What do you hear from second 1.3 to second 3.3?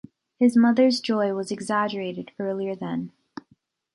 was exaggerated earlier then.